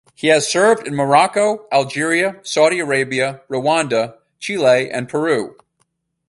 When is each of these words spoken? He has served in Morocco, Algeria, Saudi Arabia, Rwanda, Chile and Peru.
He 0.15 0.29
has 0.29 0.49
served 0.51 0.87
in 0.87 0.95
Morocco, 0.95 1.67
Algeria, 1.71 2.39
Saudi 2.41 2.79
Arabia, 2.79 3.41
Rwanda, 3.51 4.15
Chile 4.39 4.89
and 4.89 5.07
Peru. 5.07 5.55